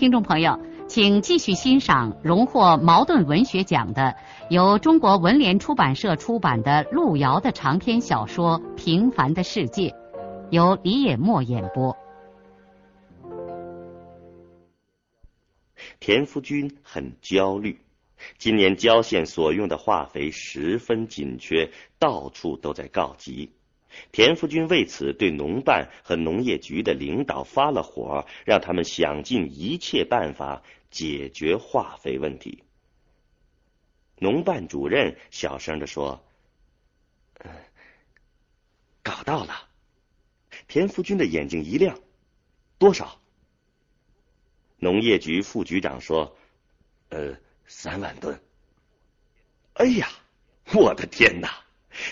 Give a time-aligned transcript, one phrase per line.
[0.00, 4.16] 听众朋友，请继续欣赏荣获茅盾文学奖的、
[4.48, 9.88] 由中国文联出版社出版的路遥的长篇小说《平凡的世界》，
[10.48, 11.94] 由李野墨演播。
[16.00, 17.78] 田福军很焦虑，
[18.38, 23.50] 今年郊县所用的化肥十分紧缺，到处都在告急。
[24.12, 32.62] 田福军为此对农办和农业局的领导发了火，让他们想尽一切办法解决化肥问题。
[34.18, 36.24] 农办主任小声的说
[39.02, 39.68] ：“搞到了。”
[40.68, 41.98] 田福军的眼睛一亮
[42.78, 43.20] ：“多少？”
[44.78, 46.36] 农业局副局长说
[47.10, 47.36] ：“呃，
[47.66, 48.40] 三万吨。”
[49.74, 50.08] 哎呀，
[50.74, 51.64] 我的天哪！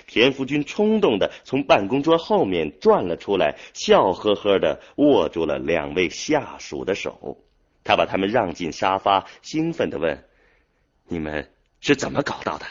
[0.07, 7.39] 田福军冲动的从办公桌后面转了出来，笑呵呵的握住了两位下属的手。
[7.85, 10.29] 他把他们让进沙发，兴奋的问
[11.09, 12.67] ：“你们是怎么搞到的？”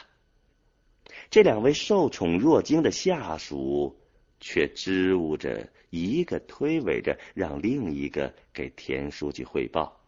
[1.31, 3.99] 这两位受宠若惊的下属
[4.39, 9.99] 却支吾着，一个推诿着让另一个给田书记汇报。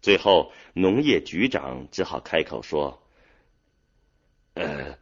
[0.00, 3.02] 最后，农业局长只好开口说
[4.54, 4.96] ：“呃。”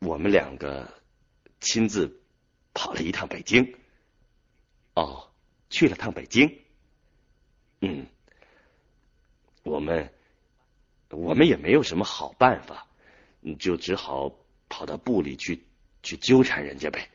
[0.00, 0.92] 我们两个
[1.60, 2.20] 亲自
[2.74, 3.74] 跑了一趟北京。
[4.94, 5.28] 哦，
[5.70, 6.58] 去了趟北京。
[7.80, 8.06] 嗯，
[9.62, 10.12] 我们
[11.10, 12.86] 我们也没有什么好办法，
[13.58, 14.34] 就只好
[14.68, 15.64] 跑到部里去
[16.02, 17.10] 去纠缠人家呗。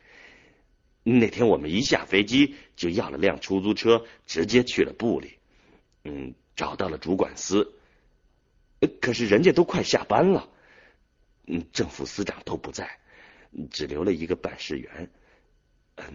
[1.03, 5.39] 那天我们一下飞机就要了辆出租车，直接去了部里。
[6.03, 7.73] 嗯，找到了主管司，
[9.01, 10.49] 可是人家都快下班了。
[11.53, 12.89] 嗯，政府司长都不在，
[13.69, 15.09] 只留了一个办事员。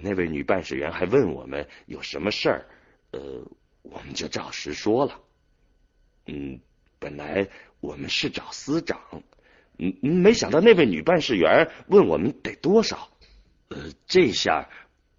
[0.00, 2.66] 那位女办事员还问我们有什么事儿，
[3.10, 3.46] 呃，
[3.82, 5.20] 我们就照实说了。
[6.24, 6.58] 嗯，
[6.98, 7.46] 本来
[7.80, 8.98] 我们是找司长，
[9.78, 13.10] 嗯，没想到那位女办事员问我们得多少，
[13.68, 14.70] 呃，这下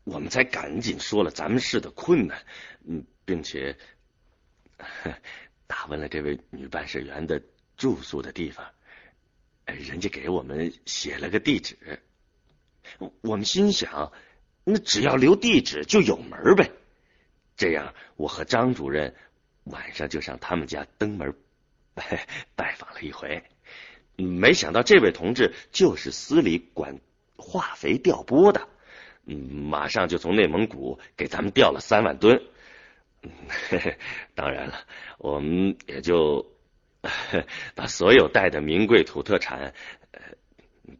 [0.04, 2.44] 我们才赶紧说了咱们市的困难，
[2.88, 3.78] 嗯，并且
[5.68, 7.40] 打问了这位女办事员的
[7.78, 8.66] 住宿的地方。
[9.76, 12.00] 人家给我们写了个地址，
[13.22, 14.12] 我们心想，
[14.64, 16.72] 那只要留地址就有门呗。
[17.58, 19.14] 这样，我和张主任
[19.66, 21.34] 晚上就上他们家登门
[22.56, 23.44] 拜访了一回。
[24.16, 27.00] 没想到这位同志就是司里管
[27.36, 28.68] 化肥调拨的，
[29.26, 32.42] 马上就从内蒙古给咱们调了三万吨。
[34.34, 34.86] 当然了，
[35.18, 36.57] 我们也就。
[37.76, 39.74] 把所有带的名贵土特产，
[40.12, 40.22] 呃，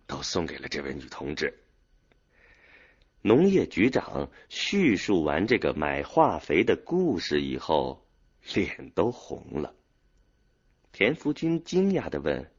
[0.06, 1.54] 都送给了这位女同志。
[3.22, 8.06] 农业局长叙述完这个买化肥的故事以后，
[8.54, 9.74] 脸都红了。
[10.94, 12.50] 田福军惊讶的问：“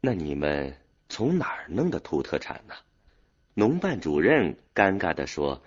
[0.00, 0.76] 那你们
[1.08, 2.74] 从哪儿弄的土特产呢？”
[3.54, 5.62] 农办主任尴尬的说：“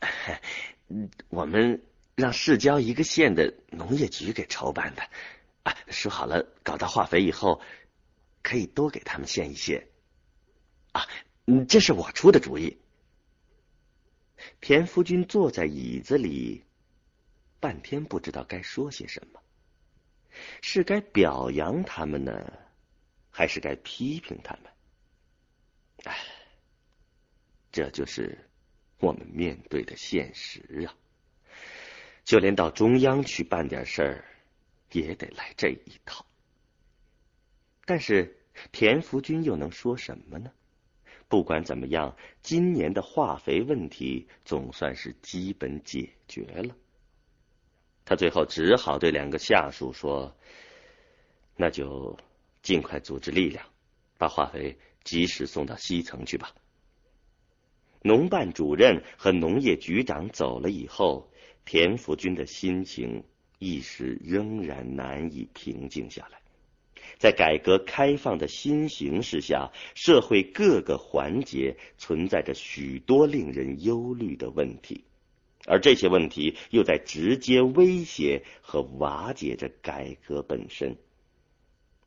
[1.28, 1.80] 我们。”
[2.16, 5.02] 让市郊一个县的农业局给筹办的，
[5.64, 7.60] 啊，说好了，搞到化肥以后，
[8.42, 9.86] 可以多给他们献一些。
[10.92, 11.06] 啊，
[11.44, 12.78] 嗯，这是我出的主意。
[14.62, 16.64] 田福军坐在椅子里，
[17.60, 19.42] 半天不知道该说些什么，
[20.62, 22.50] 是该表扬他们呢，
[23.30, 24.72] 还是该批评他们？
[26.04, 26.16] 哎，
[27.70, 28.48] 这就是
[29.00, 30.96] 我们面对的现实啊。
[32.26, 34.24] 就连到中央去办点事儿，
[34.90, 36.26] 也得来这一套。
[37.84, 38.36] 但是
[38.72, 40.50] 田福军又能说什么呢？
[41.28, 46.74] 不管怎么样，今年的化肥问题总算是基本解决了。
[48.04, 50.36] 他最后只好对两个下属说
[51.54, 52.18] ：“那就
[52.60, 53.64] 尽快组织力量，
[54.18, 56.52] 把化肥及时送到西层去吧。”
[58.02, 61.30] 农办主任和农业局长走了以后。
[61.66, 63.22] 田福军的心情
[63.58, 66.38] 一时仍然难以平静下来。
[67.18, 75.04] 在改革开放的新形势下，社会各个环节存在着许多令人忧虑的问题，
[75.66, 80.96] 而这些问题又在直接威胁和瓦解着改革本身。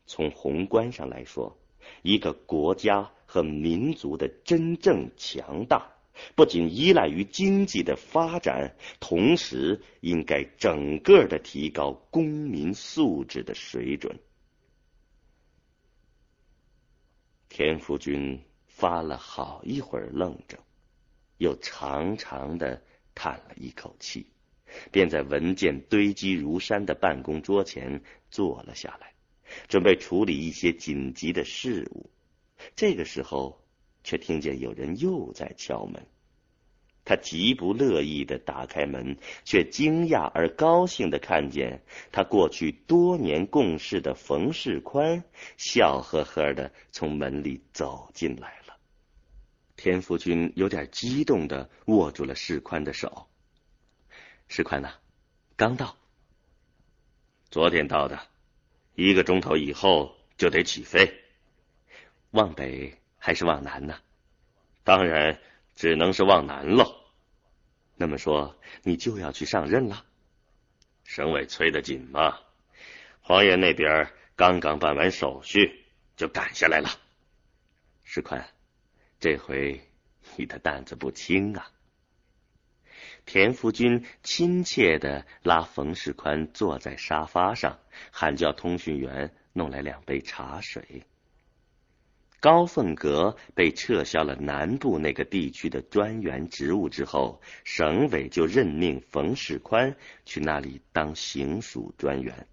[0.06, 1.58] 从宏观上来说，
[2.02, 5.92] 一个国家和民族的真正强大，
[6.36, 14.20] 不仅依赖于经济的发展，同时应该整个的提高公民素质的水准。
[17.48, 20.58] 田福军发了好一会儿愣怔，
[21.38, 22.82] 又长长的
[23.16, 24.28] 叹了一口气，
[24.92, 29.14] 便在文件堆积如山的办公桌前坐了下来，
[29.68, 32.10] 准备处理一些紧急的事务。
[32.76, 33.62] 这个时候，
[34.04, 36.06] 却听见有人又在敲门。
[37.06, 41.82] 他极不乐意的打开门，却惊讶而高兴的看见
[42.12, 45.24] 他过去多年共事的冯世宽
[45.58, 48.78] 笑呵呵的从门里走进来了。
[49.76, 53.28] 田福军有点激动的握住了世宽的手。
[54.48, 54.94] 世宽呐，
[55.56, 55.96] 刚到，
[57.50, 58.20] 昨天到的，
[58.94, 61.12] 一个钟头以后就得起飞。
[62.32, 64.00] 往北还是往南呢？
[64.84, 65.40] 当然
[65.76, 66.96] 只能是往南喽。
[67.96, 70.06] 那么说，你就要去上任了？
[71.04, 72.40] 省委催得紧嘛，
[73.22, 75.86] 黄岩那边刚刚办完手续，
[76.16, 76.90] 就赶下来了。
[78.04, 78.48] 石宽，
[79.20, 79.82] 这回
[80.38, 81.72] 你的担子不轻啊！
[83.26, 87.78] 田福军亲切的拉冯世宽坐在沙发上，
[88.12, 91.04] 喊叫通讯员弄来两杯茶水。
[92.42, 99.96] 高凤阁被撤销了南部那个地区的专员职务之后，省委就任命冯世宽
[100.26, 102.48] 去那里当行署专员。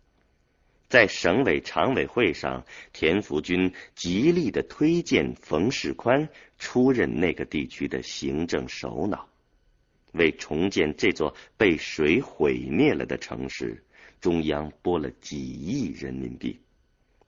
[0.88, 6.28] 在省委常委会上，田福军极力的推荐冯世宽
[6.58, 9.28] 出任那个地区的行政首脑，
[10.12, 13.84] 为重建这座被水毁灭了的城市，
[14.20, 16.60] 中央拨了几亿人民币。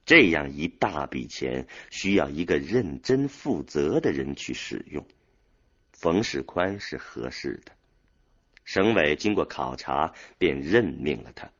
[0.09, 5.05] 这样一大笔钱需要一个认真负责的人去使用，
[5.91, 7.73] 冯世宽是合适的。
[8.65, 11.51] 省委经过考察，便任命了他。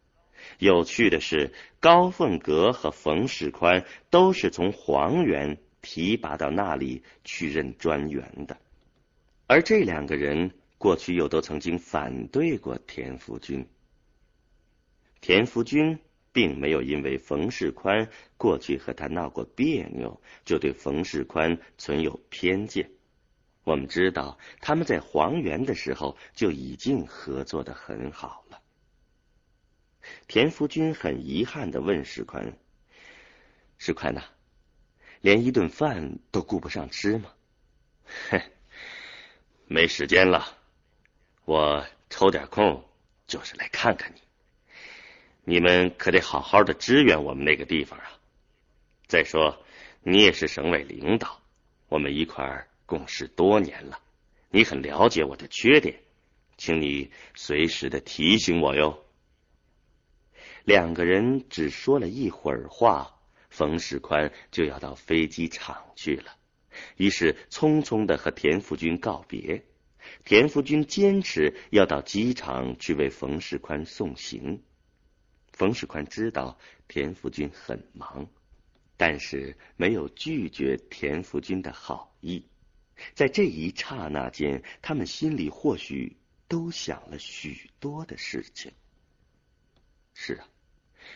[0.57, 8.57] 有趣的是，高凤阁和冯世宽都是从黄原提拔到那里去任专员的，
[9.46, 13.68] 而这两个人过去又都曾经反对过田福军。
[15.22, 16.00] 田福军。
[16.31, 22.89] 并没有因为冯世宽过去和他闹过别扭，就对冯世宽存有偏见。
[23.63, 28.61] 我们知道，他们在黄原的时候就已经合作的很好了。
[30.27, 32.53] 田福军很遗憾的问世宽
[33.77, 34.23] ：“世宽呐，
[35.21, 37.31] 连一顿饭都顾不上吃吗
[38.31, 38.41] ？”“哼，
[39.67, 40.57] 没时间了，
[41.45, 42.83] 我抽点空
[43.27, 44.21] 就是来看看你。”
[45.50, 48.06] 你们可得好好的支援我们那个地方啊！
[49.07, 49.66] 再说，
[50.04, 51.42] 你也是省委领导，
[51.88, 54.00] 我们一块儿共事多年了，
[54.51, 56.01] 你很了解我的缺点，
[56.56, 59.04] 请你随时的提醒我哟。
[60.66, 63.19] 两个人只说了一会儿话，
[63.50, 66.36] 冯世宽就要到飞机场去了，
[66.98, 69.65] 于是匆匆的和田福军告别。
[70.25, 74.62] 田福军坚持要到机场去为冯世宽送行。
[75.60, 78.30] 冯世宽知道田福军很忙，
[78.96, 82.46] 但是没有拒绝田福军的好意。
[83.13, 86.16] 在这一刹那间，他们心里或许
[86.48, 88.72] 都想了许多的事情。
[90.13, 90.48] 是啊，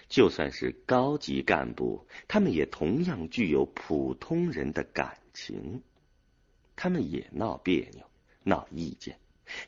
[0.09, 5.81] 就算是高级干部，他们也同样具有普通人的感情。
[6.75, 8.05] 他们也闹别扭、
[8.43, 9.17] 闹意见，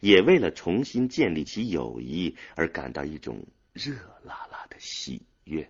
[0.01, 3.47] 也为了重新建立起友谊而感到一种。
[3.75, 5.69] 热辣辣的喜悦。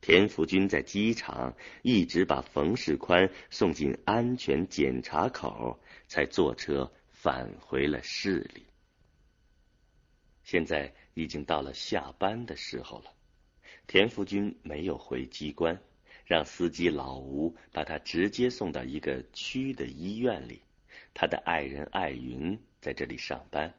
[0.00, 5.78] 田福军在机场一直把冯世宽送进安全检查口，
[6.08, 8.66] 才坐车返回了市里。
[10.42, 13.14] 现在已经到了下班的时候了，
[13.86, 15.80] 田福军没有回机关，
[16.24, 20.62] 让司机老吴把他直接送到一个区的医院里。
[21.14, 23.72] 他的爱人艾云在这里上班。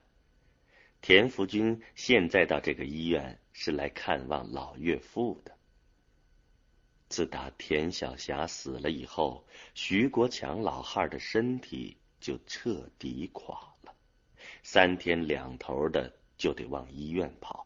[1.04, 5.52] 田福军现在到这个医院是来看望老岳父的。
[7.10, 13.94] 自打田晓霞死了以后，徐国强老汉的身体就彻底垮了，
[14.64, 17.66] 三天两头的就得往医院跑，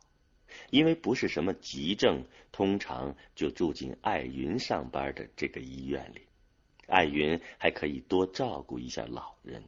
[0.71, 6.21] 因为不是什么急症，通常就住进艾云上班的这个医院里，
[6.87, 9.63] 艾云还可以多照顾一下老人。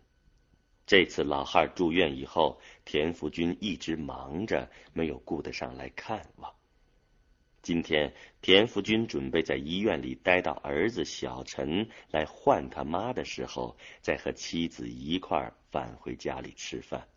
[0.90, 6.52] 这次老汉住院以后，田福军一直忙着，没有顾得上来看望。
[7.62, 17.08] 今天，田福军准备在医院里待到儿子小陈来换他妈的时候，再和妻子一块儿返回家里吃饭。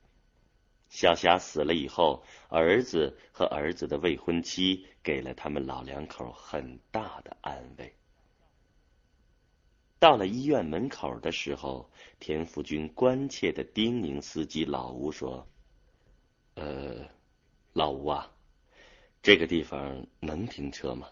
[0.90, 7.94] 小霞死了以后，儿子和儿子的未婚妻给了他们老两口很大的安慰。
[10.02, 15.46] 到了医院门口的时候，田福军关切的叮咛司机老吴说
[16.58, 17.08] ：“呃，
[17.72, 18.32] 老吴啊，
[19.22, 21.08] 这个地方能停车吗？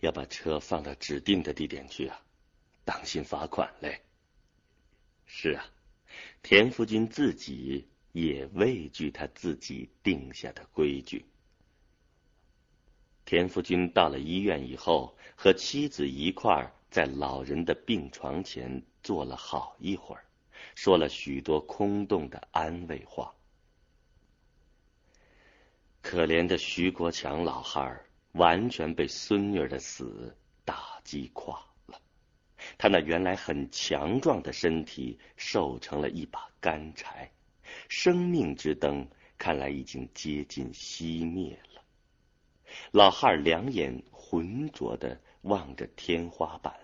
[0.00, 2.20] 要把车放到指定的地点去啊，
[2.84, 4.02] 当心罚款嘞。”
[5.24, 5.64] 是啊，
[6.42, 11.24] 田福军自己也畏惧他自己定下的规矩。
[13.24, 16.75] 田福军到了医院以后，和妻子一块儿。
[16.90, 20.24] 在老人的病床前坐了好一会儿，
[20.74, 23.32] 说了许多空洞的安慰话。
[26.00, 32.00] 可怜的徐国强老汉儿完全被孙女的死打击垮了，
[32.78, 37.30] 他那原来很强壮的身体瘦成了一把干柴，
[37.88, 41.82] 生命之灯看来已经接近熄灭了。
[42.92, 46.74] 老汉儿两眼浑浊的望着天花板。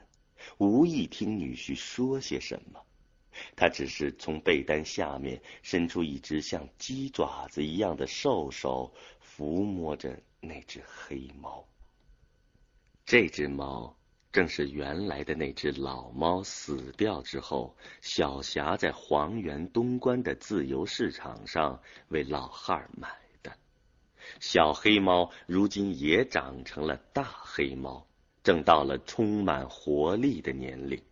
[0.58, 2.84] 无意听女婿说些什么，
[3.54, 8.92] 他只是从被单下面伸出一只像鸡爪子一样的瘦手，
[9.22, 11.64] 抚摸着那只黑猫。
[13.04, 13.96] 这只猫
[14.32, 23.08] 正是原来的那只老猫死掉之后，小霞在黄原东关的自由市场上为老汉儿买
[23.42, 23.56] 的。
[24.40, 28.06] 小黑猫如今也长成了大黑猫。
[28.42, 31.02] 正到了充满活力的年龄，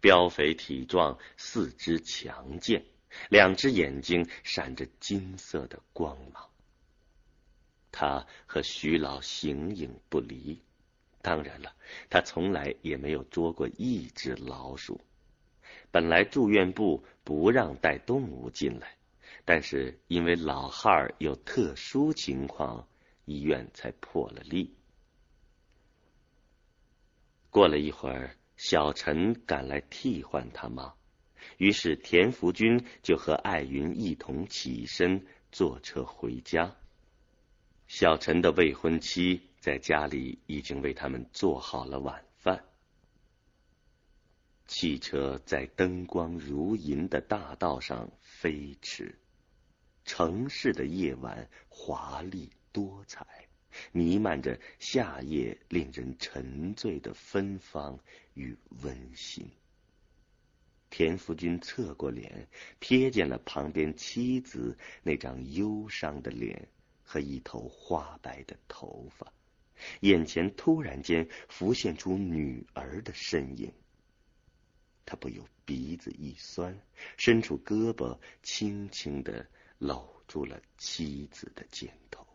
[0.00, 2.84] 膘肥体壮，四肢强健，
[3.28, 6.48] 两只眼睛闪着金色的光芒。
[7.90, 10.60] 他和徐老形影不离，
[11.20, 11.74] 当然了，
[12.08, 15.00] 他从来也没有捉过一只老鼠。
[15.90, 18.96] 本来住院部不让带动物进来，
[19.44, 22.88] 但是因为老汉儿有特殊情况，
[23.26, 24.74] 医院才破了例。
[27.52, 30.94] 过了一会儿，小陈赶来替换他妈，
[31.58, 36.74] 于是田福军就和艾云一同起身坐车回家。
[37.88, 42.64] 小陈的未婚妻在家里已经为他们做好了晚饭。
[44.66, 49.14] 汽车在灯光如银的大道上飞驰，
[50.06, 53.26] 城市的夜晚华丽多彩。
[53.92, 57.98] 弥漫着夏夜令人沉醉的芬芳
[58.34, 59.50] 与温馨。
[60.90, 62.48] 田福军侧过脸，
[62.80, 66.68] 瞥见了旁边妻子那张忧伤的脸
[67.02, 69.32] 和一头花白的头发，
[70.00, 73.72] 眼前突然间浮现出女儿的身影。
[75.06, 76.78] 他不由鼻子一酸，
[77.16, 79.46] 伸出胳膊，轻轻的
[79.78, 82.26] 搂住了妻子的肩头。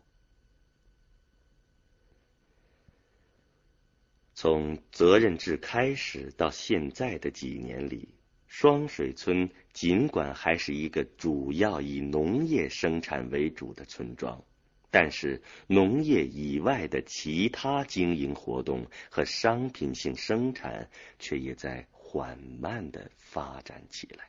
[4.40, 8.14] 从责任制开始到现在的几年里，
[8.46, 14.44] 双水村尽管还是一个主要以农业生产为主的村庄，
[14.92, 24.28] 但是农业以外的其他经营活动和商品性生产却也在缓慢的发展起来。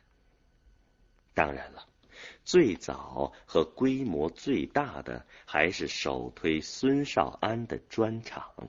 [1.34, 1.86] 当然了，
[2.44, 8.68] 最早和规模最大的还是首推孙少安的砖厂。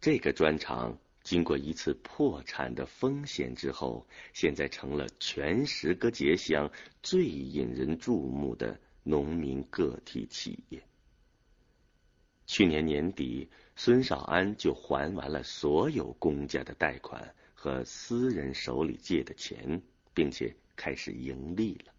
[0.00, 10.82] 这个砖厂经过一次破产的风险之后，现在成了全石歌节乡最引人注目的农民个体企业。
[12.46, 19.82] 去年年底，孙少安就还完了所有公家的贷款和私人手里借的钱，
[20.14, 21.92] 并且开始盈利了。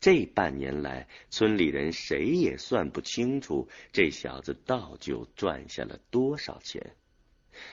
[0.00, 6.96] 这半年来，村里人谁也算不清楚这小子到就赚下了多少钱。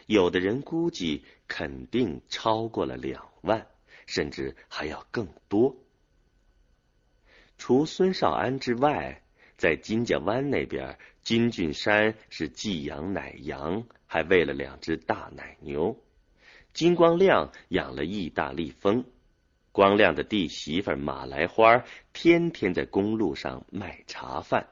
[0.05, 3.67] 有的人估计肯定超过了两万，
[4.05, 5.75] 甚至还要更多。
[7.57, 9.21] 除孙少安之外，
[9.57, 16.01] 在金家湾那边，金俊山是寄养奶羊，还喂了两只大奶牛。
[16.71, 19.03] 金光亮养了意大利蜂，
[19.71, 24.69] 光亮的弟媳妇马来花天天在公路上卖茶饭。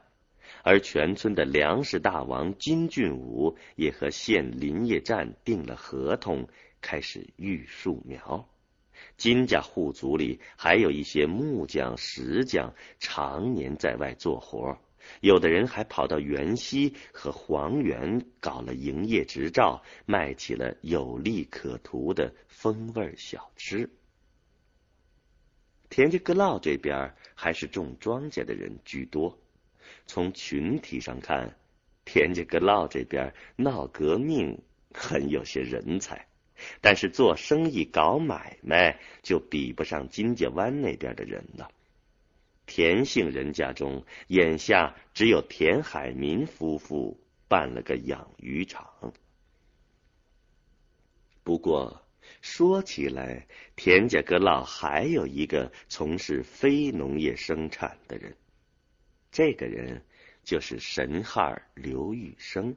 [0.62, 6.48] 而全村的粮食大王金俊武也和县林业站订了合同，
[6.80, 8.48] 开始育树苗。
[9.16, 14.78] 金家户族里还有一些木匠、石匠，常年在外做活。
[15.20, 23.88] 有的人还跑到元溪和黄原搞了营业执照，卖起了有利可图的风味小吃。
[25.88, 29.38] 田家阁老这边还是种庄稼的人居多。
[30.08, 31.54] 从群体上看，
[32.04, 34.58] 田家阁老这边闹革命
[34.92, 36.26] 很有些人才，
[36.80, 41.70] 但是做生意搞买卖就比不上金家湾那边的人了。
[42.64, 49.12] 田姓人家中，眼下只有田海民夫妇办了个养鱼场。
[51.44, 52.02] 不过
[52.40, 53.46] 说起来，
[53.76, 58.36] 田家阁老还有一个从事非农业生产的人，
[59.30, 60.02] 这个人
[60.44, 62.76] 就是神汉刘玉生。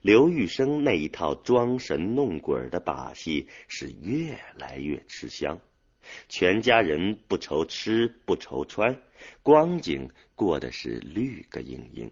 [0.00, 5.60] 刘玉生那一套装神弄鬼的把戏是越来越吃香。
[6.28, 9.00] 全家人不愁吃不愁穿，
[9.42, 12.10] 光景过的是绿个莹莹。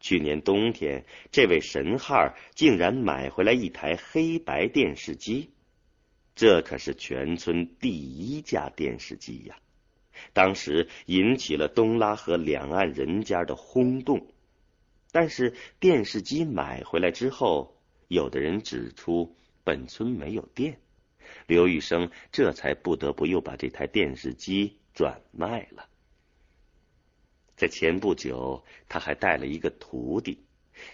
[0.00, 5.50] 去年冬天，这位神汉竟然买回来一台黑白电视机，
[6.34, 9.58] 这可是全村第一架电视机呀！
[10.32, 14.26] 当时引起了东拉河两岸人家的轰动。
[15.12, 20.78] 但是电视机买回来之后，有的人指出本村没有电。
[21.46, 25.88] 刘玉生这才不得不又把这台电视机转卖了。
[27.56, 30.44] 在前不久，他还带了一个徒弟，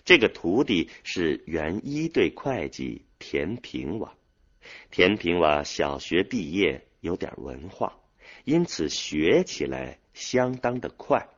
[0.05, 4.15] 这个徒弟是原一队会计田平娃。
[4.91, 7.99] 田平娃小学毕业，有点文化，
[8.45, 11.29] 因此学起来相当的快，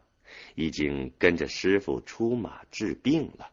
[0.55, 3.51] 已经跟着师傅出马治病了。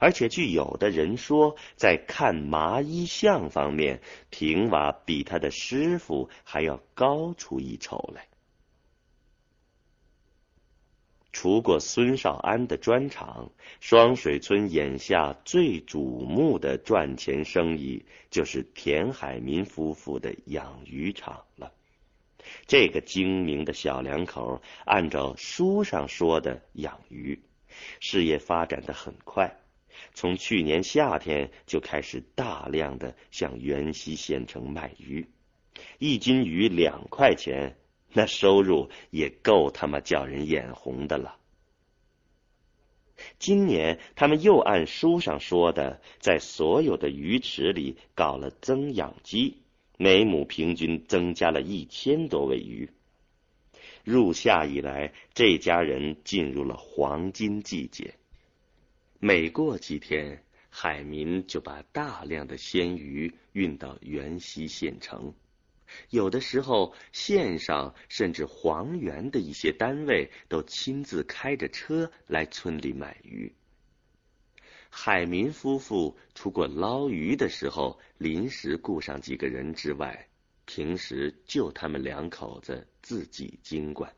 [0.00, 8.26] 而且据有的人说，在看麻衣相方面，平娃比他的师傅还要高出一筹来。
[11.32, 21.72] 除过孙少安的砖厂，双水村眼下最瞩目的赚钱生意，就是田海民夫妇的养鱼场了。
[22.66, 27.42] 这个精明的小两口，按照书上说的养鱼，
[28.00, 29.60] 事业发展的很快。
[30.12, 35.28] 从去年夏天就开始大量的向元溪县城卖鱼，
[35.98, 37.76] 一斤鱼两块钱，
[38.12, 41.36] 那收入也够他妈叫人眼红的了。
[43.38, 49.62] 今年他们又按书上说的，在所有的鱼池里搞了增养鸡，
[49.96, 52.90] 每亩平均增加了一千多尾鱼。
[54.02, 58.14] 入夏以来，这家人进入了黄金季节。
[59.18, 65.32] 每过几天，海民就把大量的鲜鱼运到元溪县城。
[66.10, 73.52] 有的时候，县上甚至黄原的一些单位都亲自开着车来村里买鱼。
[74.96, 80.28] 海民夫妇除过捞鱼的时候临时雇上几个人之外，
[80.66, 84.14] 平时就他们两口子自己经管。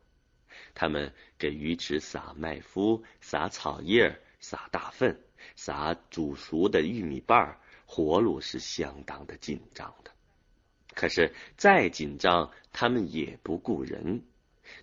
[0.74, 5.18] 他们给鱼池撒麦麸，撒草叶撒大粪，
[5.56, 10.10] 撒煮熟的玉米瓣儿，活路是相当的紧张的。
[10.94, 14.22] 可是再紧张，他们也不雇人。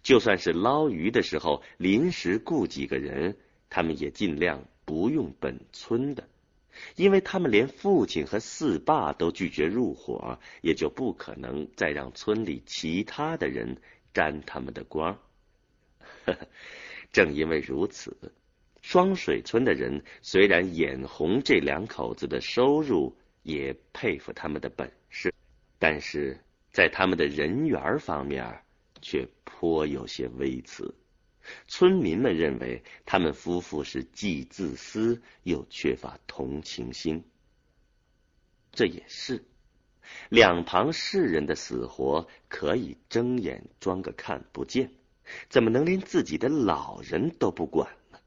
[0.01, 3.38] 就算是捞鱼的时候临时雇几个人，
[3.69, 6.28] 他们也尽量不用本村的，
[6.96, 13.78] 因为他们连父亲和四爸都拒绝入伙，也就不可能再让村里其他的人
[14.13, 15.17] 沾他们的光。
[17.12, 18.15] 正因为如此。
[18.82, 25.34] 双水村的人虽然眼红这两口子的收入，也佩服他们的本事，
[25.80, 26.38] 但是
[26.72, 28.62] 在他们的人缘方面
[29.02, 30.93] 却颇有些微词。
[31.67, 37.23] 村民们认为他们夫妇是既自私又缺乏同情心。
[38.71, 39.43] 这也是，
[40.29, 44.91] 两旁世人的死活可以睁眼装个看不见，
[45.49, 48.19] 怎么能连自己的老人都不管呢？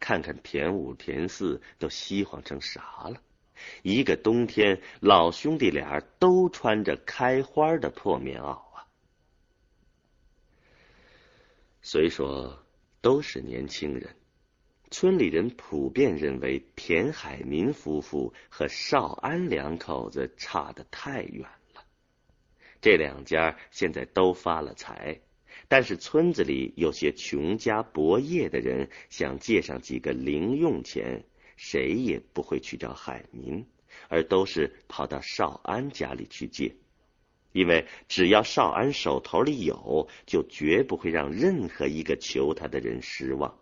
[0.00, 3.22] 看看田五、田四都稀慌成啥了？
[3.82, 8.86] 一个冬天，老兄弟俩都穿着开花的破棉袄啊。
[11.90, 12.66] 虽说
[13.00, 14.14] 都是年轻人，
[14.90, 21.82] 村里人普遍认为田海民夫妇和少安两口子差得太远了。
[22.82, 25.22] 这两家现在都发了财。
[25.66, 31.24] 但是村子里有些穷家薄业的人想借上几个零用钱，
[31.56, 33.66] 谁也不会去找海民，
[34.10, 36.76] 而都是跑到少安家里去借。
[37.58, 43.58] 因为只要少安手头里有，就绝不会让任何一个求他的人失望。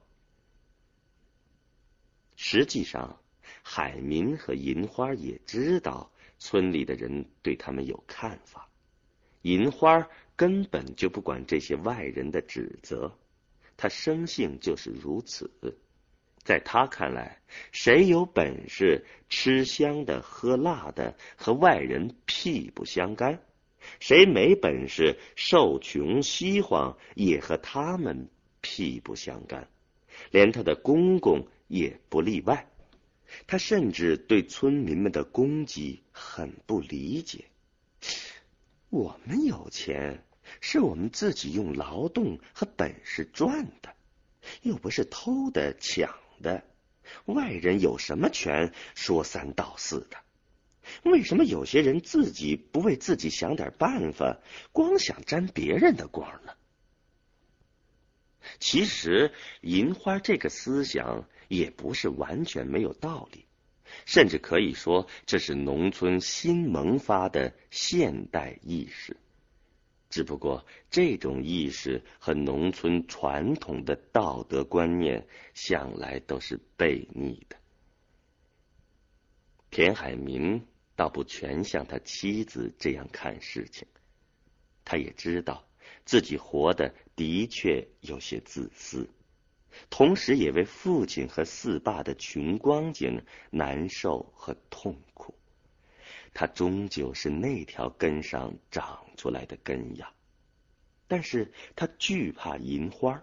[2.37, 3.19] 实际上，
[3.63, 8.69] 海民和银花也知道村里的人对他们有看法。
[9.41, 10.07] 银花
[10.37, 13.17] 根本就不管这些外人的指责，
[13.79, 15.51] 他生性就是如此。
[16.45, 17.41] 在他看来，
[17.73, 23.39] 谁有本事吃香的喝辣的，和外人屁不相干；
[24.01, 28.29] 谁没本事受穷饥荒，也和他们
[28.61, 29.68] 屁不相干。
[30.31, 32.68] 连他的公公也不例外。
[33.46, 37.44] 他甚至对村民们的攻击很不理解。
[38.88, 40.25] 我们有钱，
[40.61, 43.94] 是我们自己用劳动和本事赚的，
[44.62, 46.14] 又不是偷的抢。
[46.42, 46.62] 的
[47.25, 50.18] 外人有什么权说三道四的？
[51.03, 54.38] 为什么有些人自己不为自己想点办法，
[54.72, 56.53] 光想沾别人的光呢？
[58.61, 63.44] 其实银花这个思想也不是完全没有道理，
[64.05, 69.16] 甚至可以说这是农村新萌发的现代意识。
[70.09, 77.57] 只不过，这种意识和农村传统的道德观念向来都是悖逆的。
[79.68, 80.64] 田海明
[80.97, 83.87] 倒不全像他妻子这样看事情，
[84.85, 85.65] 他也知道
[86.05, 89.09] 自己活的的确有些自私，
[89.91, 95.35] 同时也为父亲和四爸的穷光景难受和痛苦。
[96.33, 100.11] 他终究是那条根上长出来的根呀，
[101.07, 103.23] 但是他惧怕银花，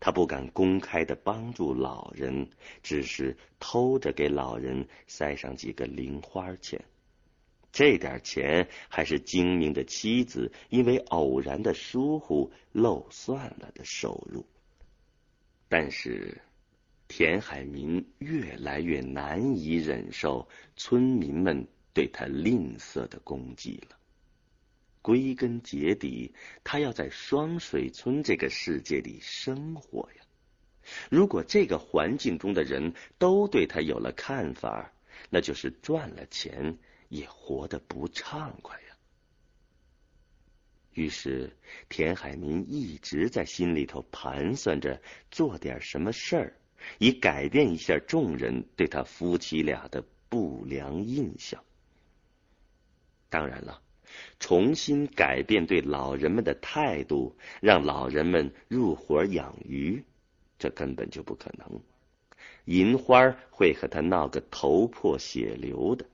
[0.00, 2.50] 他不敢公开的帮助老人，
[2.82, 6.84] 只是偷着给老人塞上几个零花钱。
[7.76, 14.46] 这点钱还是精明的妻子因为偶然的疏忽漏算了的收入。
[15.68, 16.40] 但是
[17.06, 21.68] 田海民越来越难以忍受村民们。
[21.96, 23.96] 对他吝啬的攻击了。
[25.00, 30.22] 归根结底，他要在双水村这个世界里生活呀。
[31.08, 34.92] 如果这个环境中的人都对他有了看法，
[35.30, 36.76] 那就是赚了钱
[37.08, 38.96] 也活得不畅快呀。
[40.94, 41.54] 于是，
[41.88, 46.56] 田海民一直在心里头盘算着做点什么事儿，
[46.98, 51.62] 以改变一下众人对他夫妻俩的不良印象。
[53.28, 53.82] 当然了，
[54.38, 60.02] 重新改变对老人们的态度，让老人们入伙养鱼，
[60.58, 61.80] 这根本就不可能。
[62.64, 66.06] 银花会和他闹个头破血流的。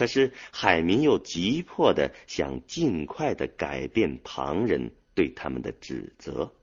[0.00, 6.54] 可是海民又急迫的想尽快的改变旁人对他们的指责，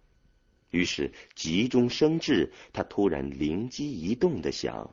[0.72, 4.92] 于是急中生智，他突然灵机一动的想。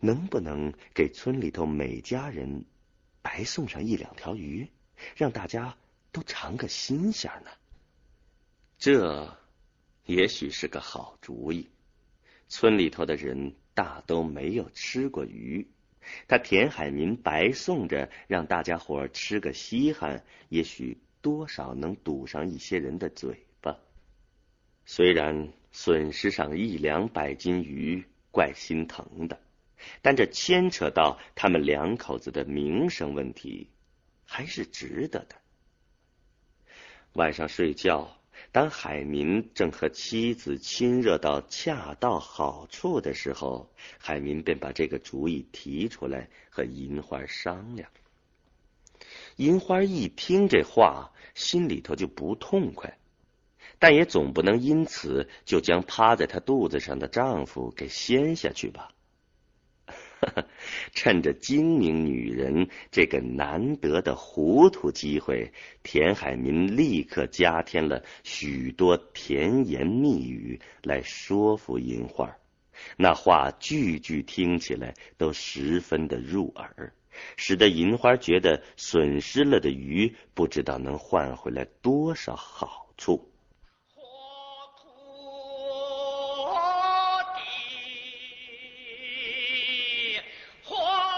[0.00, 2.66] 能不能给村里头每家人
[3.22, 4.68] 白送上一两条鱼，
[5.16, 5.74] 让大家
[6.12, 7.50] 都尝个新鲜呢？
[8.76, 9.38] 这
[10.04, 11.70] 也许是个好主意。
[12.50, 15.66] 村里头的人大都没有吃过鱼，
[16.28, 23.76] 他田海民白送着，让大家伙吃个稀罕，也许多少能堵上一些人的嘴巴。
[24.84, 29.40] 虽然损失上一两百斤鱼，怪心疼的。
[30.00, 33.68] 但这牵扯到他们两口子的名声问题，
[34.24, 35.34] 还是值得的。
[37.14, 38.16] 晚上睡觉，
[38.52, 47.88] 当海民正和妻子亲热到恰到好处的时候，海民便把这个主意提出来和银花商量。
[49.36, 52.98] 银花一听这话，心里头就不痛快，
[53.78, 58.92] 但也总不能因此就将趴在她肚子上的丈夫给掀下去吧。
[60.94, 72.36] 趁着精明女人这个难得的糊涂机会，田海民立刻加添了许多甜言蜜语来说服银花。
[72.96, 76.92] 那话句句听起来都十分的入耳，
[77.36, 83.31] 使得银花觉得损失了的鱼不知道能换回来多少好处。